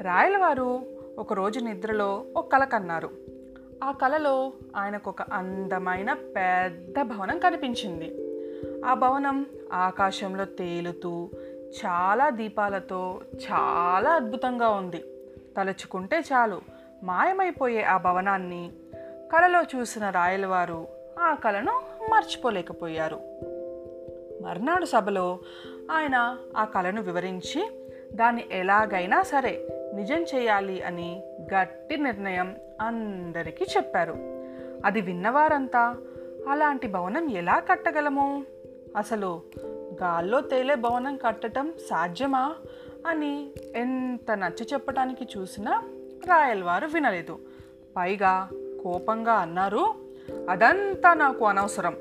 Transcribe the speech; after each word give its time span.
రాయలవారు 0.00 0.80
ఒకరోజు 1.18 1.60
నిద్రలో 1.60 2.24
ఒక 2.36 2.52
కళ 2.52 2.64
కన్నారు. 2.64 3.35
ఆ 3.84 3.92
కలలో 3.92 4.52
ఆయనకు 4.76 5.10
ఒక 5.10 5.22
అందమైన 5.22 6.12
పెద్ద 6.12 7.02
భవనం 7.02 7.38
కనిపించింది. 7.38 8.14
ఆ 8.84 8.94
భవనం 8.94 9.46
ఆకాశంలో 9.72 10.44
తేలుతూ 10.44 11.30
చాలా 11.86 12.30
దీపాలతో 12.30 13.20
చాలా 13.52 14.10
అద్భుతంగా 14.10 14.68
ఉంది. 14.68 15.04
తలుచుకుంటే 15.56 16.20
చాలు 16.20 16.60
మాయమైపోయే 17.02 17.82
ఆ 17.82 17.96
భవనాన్ని 17.96 18.72
కలలో 19.32 19.62
చూసిన 19.62 20.10
రాయలవారు 20.10 20.86
ఆ 21.18 21.34
కళను 21.34 21.82
మర్చిపోలేకపోయారు. 22.10 23.16
మర్నాడు 24.42 24.84
సభలో 24.84 25.38
ఆయన 25.90 26.36
ఆ 26.56 26.64
కళను 26.64 27.02
వివరించి 27.02 27.70
దాన్ని 28.12 28.44
ఎలాగైనా 28.50 29.22
సరే 29.22 29.75
నిజం 29.96 30.22
చేయాలి 30.22 30.82
అని 30.82 31.22
గట్టి 31.54 31.96
నిర్ణయం 31.96 32.56
అందరికీ 32.80 33.64
చెప్పారు. 33.76 34.12
అది 34.84 35.00
విన్నవారంతా 35.00 35.96
అలాంటి 36.48 36.86
భవనం 36.86 37.30
ఎలా 37.30 37.58
కట్టగలము? 37.58 38.44
అసలు 38.96 39.42
గాల్లో 40.02 40.40
తేలే 40.40 40.74
భవనం 40.74 41.16
కట్టడం 41.16 41.72
సాధ్యమా? 41.90 42.54
అని 43.06 43.50
ఎంత 43.76 44.36
నచ్చ 44.36 44.66
చెప్పడానికి 44.72 45.28
చూసినా 45.38 45.82
రాయల్వారు 46.26 46.86
వినలేదు. 46.86 47.38
పైగా 47.96 48.50
కోపంగా 48.82 49.32
అన్నారు 49.32 49.94
అదంతా 50.48 51.14
నాకు 51.14 51.44
అనవసరం. 51.44 51.96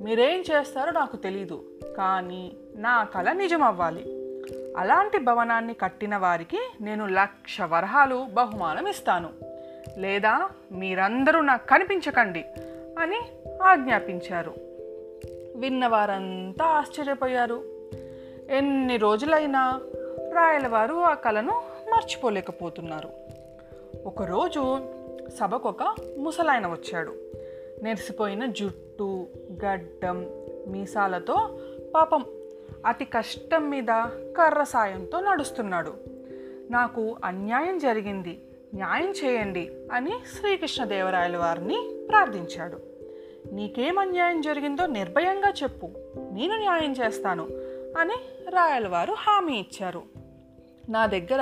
మీరేం 0.00 0.40
చేస్తారో 0.40 0.92
నాకు 0.92 1.16
తెలీదు. 1.16 1.64
కానీ 1.96 2.52
నా 2.76 3.04
కళ 3.04 3.32
నిజం 3.32 3.62
అవ్వాలి 3.62 4.15
అలాంటి 4.78 5.18
భవనాన్ని 5.18 5.74
కట్టిన 5.74 6.16
వారికి 6.16 6.58
నేను 6.80 7.06
లక్ష 7.06 7.60
వరహాలు 7.60 8.26
బహుమానం 8.32 8.88
ఇస్తాను. 8.88 9.30
లేదా 9.98 10.50
మీరందరూ 10.72 11.40
నాకు 11.40 11.66
కనిపించకండి 11.66 12.44
అని 12.98 13.20
ఆజ్ఞాపించారు. 13.62 14.54
విన్నవారంతా 15.56 16.64
ఆశ్చర్యపోయారు. 16.64 17.62
ఎన్ని 18.50 18.96
రోజులైనా 18.96 19.80
రాయలవారు 20.32 20.94
ఆ 20.94 21.14
కళను 21.14 21.62
మర్చిపోలేకపోతున్నారు. 21.90 23.08
ఒకరోజు 24.06 24.78
సభకు 25.40 25.68
ఒక 25.68 25.82
ముసలాయన 26.18 26.66
వచ్చాడు. 26.66 27.14
నెరిసిపోయిన 27.82 28.46
జుట్టు 28.46 29.26
గడ్డం 29.64 30.26
మీసాలతో 30.66 31.58
పాపం 31.94 32.24
అతి 32.86 33.04
కష్టం 33.04 33.70
మీద 33.70 33.86
కర్ర 34.36 34.62
సాయంతో 34.62 35.20
నడుస్తున్నాడు. 35.20 35.94
నాకు 36.70 37.16
అన్యాయం 37.24 37.78
జరిగింది 37.78 38.40
న్యాయం 38.74 39.10
చేయండి 39.10 39.70
అని 39.92 40.10
శ్రీకృష్ణదేవరాయల 40.10 41.36
వారిని 41.36 42.06
ప్రార్థించాడు. 42.10 42.78
నీకేం 43.52 43.98
అన్యాయం 43.98 44.40
జరిగిందో 44.40 44.86
నిర్భయంగా 44.86 45.52
చెప్పు 45.62 45.90
నేను 46.32 46.56
న్యాయం 46.56 46.92
చేస్తాను 46.92 47.48
అని 47.98 48.14
రాయలవారు 48.50 49.12
హామీ 49.12 49.52
ఇచ్చారు. 49.52 50.02
నా 50.88 51.06
దగ్గర 51.06 51.40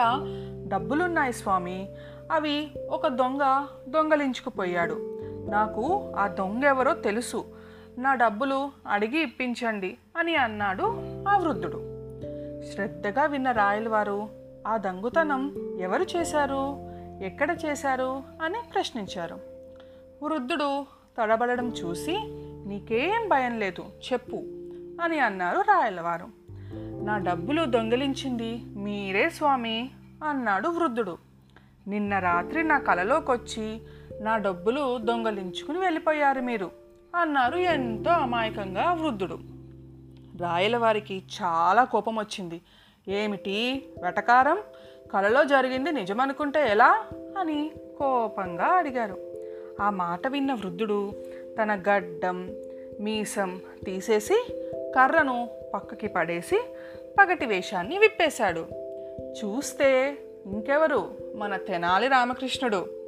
డబ్బులున్నాయి 0.69 1.33
స్వామి 1.33 1.89
అవి 2.33 2.71
ఒక 2.91 3.07
దొంగ 3.07 3.67
దొంగలించుకుపోయాడు. 3.89 5.21
నాకు 5.51 6.13
ఆ 6.17 6.27
దొంగ 6.27 6.65
ఎవరో 6.65 6.95
తెలుసు 6.95 7.54
నా 7.99 8.15
డబ్బులు 8.15 8.71
అడిగి 8.87 9.23
ఇప్పించండి 9.23 9.99
అని 10.17 10.37
అన్నాడు 10.37 10.83
ఆ 11.29 11.39
వృద్ధుడు. 11.39 11.81
శ్రద్ధగా 12.73 13.25
విన్న 13.25 13.51
రాయలవారు 13.51 14.29
ఆ 14.67 14.77
దొంగతనం 14.77 15.55
ఎవరు 15.81 16.03
చేశారు? 16.17 16.77
ఎక్కడ 17.25 17.57
చేశారు? 17.67 18.23
అని 18.43 18.59
ప్రశ్నించారు. 18.75 19.41
వృద్ధుడు 20.23 20.87
తడబడడం 21.19 21.69
చూసి 21.69 22.17
నీకేం 22.67 23.29
భయం 23.29 23.59
లేదు 23.59 23.85
చెప్పు 24.13 24.37
అని 25.03 25.19
అన్నారు 25.19 25.61
రాయలవారు. 25.61 26.29
నా 27.05 27.19
డబ్బులు 27.19 27.65
దొంగిలించింది 27.65 28.63
మీరే 28.77 29.31
స్వామి 29.31 29.91
అన్నాడు 30.29 30.69
వృద్ధుడు. 30.69 31.19
నిన్న 31.87 32.19
రాత్రి 32.19 32.63
నా 32.63 32.79
కలలోకొచ్చి 32.79 33.81
నా 34.21 34.37
డబ్బులు 34.37 34.99
దొంగలించుకుని 34.99 35.79
వెళ్ళిపోయారు 35.79 36.41
మీరు 36.41 36.84
అన్నారు 37.15 37.57
ఎంతో 37.57 38.11
అమాయకంగా 38.11 38.93
వృద్ధుడు. 38.93 39.39
రాయలవారికి 40.41 41.23
చాలా 41.43 41.85
కోపం 41.85 42.19
వచ్చింది. 42.19 42.61
ఏమిటి? 43.09 43.89
వెటకారం? 44.03 44.59
కలలో 45.13 45.45
జరిగింది 45.45 45.93
నిజమనుకుంటే 45.93 46.71
ఎలా? 46.71 47.07
అని 47.39 47.71
కోపంగా 47.99 48.65
అడిగారు. 48.65 49.17
ఆ 49.81 49.91
మాట 49.91 50.27
విన్న 50.27 50.55
వృద్ధుడు 50.55 51.13
తన 51.63 51.75
గడ్డం 51.75 52.55
మీసం 53.01 53.61
తీసేసి 53.85 54.47
కర్రను 54.97 55.49
పక్కకి 55.75 56.09
పడేసి 56.09 56.65
పగటి 57.21 57.47
వేషాన్ని 57.47 57.99
విప్పేశాడు. 57.99 58.67
చూస్తే 59.23 60.19
ఇంకెవరు? 60.47 61.11
మన 61.37 61.57
తెనాలి 61.57 62.09
రామకృష్ణుడు. 62.09 63.04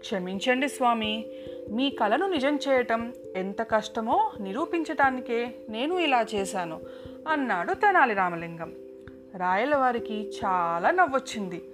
క్షమించండి 0.00 0.68
స్వామి. 0.68 1.26
మీ 1.70 1.90
కలను 1.90 2.28
నిజం 2.28 2.58
చేయటం 2.68 3.12
ఎంత 3.36 3.62
కష్టమో 3.62 4.32
నిరూపించటానికే 4.40 5.54
నేను 5.68 5.98
ఇలా 5.98 6.24
చేశాను 6.34 6.80
అన్నాడు 7.28 7.72
తెనాలి 7.72 8.14
రామలింగం. 8.14 8.72
రాయలవారికి 9.36 10.30
చాలా 10.44 10.90
నవ్వొచ్చింది. 10.90 11.64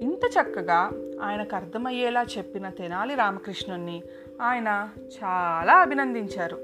ఇంత 0.00 0.24
చక్కగా 0.24 0.90
ఆయనకు 1.22 1.56
అర్థమయ్యేలా 1.56 2.22
చెప్పిన 2.22 2.68
తెనాలి 2.68 3.14
రామకృష్ణుణ్ణి 3.14 4.02
ఆయన 4.42 4.88
చాలా 5.24 5.74
అభినందించారు. 5.74 6.56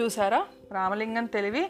చూసారా 0.00 0.46
రామలింగం 0.72 1.26
తెలివి 1.26 1.66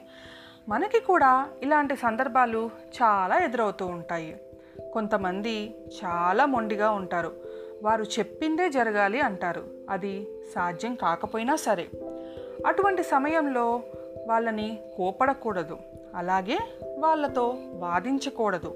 మనకి 0.69 1.01
కూడా 1.01 1.49
ఇలాంటి 1.63 1.97
సందర్భాలు 1.97 2.71
చాలా 3.03 3.39
ఎదురవుతూ 3.39 3.87
ఉంటాయి. 3.87 4.41
కొంతమంది 4.93 5.75
చాలా 6.05 6.47
మొండిగా 6.47 6.91
ఉంటారు. 6.91 7.33
వారు 7.83 8.03
చెప్పిందే 8.03 8.71
జరగాలి 8.71 9.21
అంటారు. 9.21 9.65
అది 9.91 10.27
సాధ్యం 10.55 10.95
కాకపోయినా 10.95 11.57
సరే. 11.57 11.87
అటువంటి 12.67 13.03
సమయంలో 13.03 13.83
వాళ్ళని 14.27 14.79
కోపడకూడదు. 14.97 15.79
అలాగే 16.15 16.59
వాళ్ళతో 16.99 17.57
వాదించకూడదు. 17.73 18.75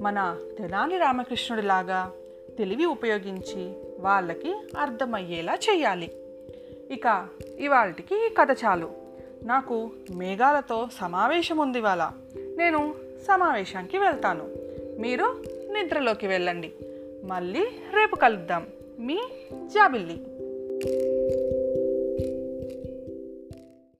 మన 0.00 0.38
తెనాలి 0.58 0.98
రామకృష్ణుడిలాగా 0.98 2.12
తెలివి 2.58 2.84
ఉపయోగించి 2.84 3.74
వాళ్ళకి 3.98 4.60
అర్థమయ్యేలా 4.78 5.54
చేయాలి 5.54 6.12
ఇక 6.90 7.28
ఇవాళకి 7.58 8.26
ఈ 8.26 8.28
కథ 8.28 8.50
చాలు. 8.64 8.90
నాకు 9.42 9.90
మేఘాలతో 10.14 10.88
సమావేశం 11.00 11.58
ఉంది 11.58 11.78
ఇవాళ 11.78 12.10
నేను 12.56 12.94
సమావేశానికి 13.28 13.98
వెళ్తాను. 13.98 14.48
మీరు 15.00 15.42
నిద్రలోకి 15.72 16.26
వెళ్ళండి. 16.26 16.72
మళ్ళీ 17.24 17.62
రేపు 17.94 18.16
కలుద్దాం. 18.16 18.66
మీ 18.98 19.18
జాబిల్లి. 19.64 20.20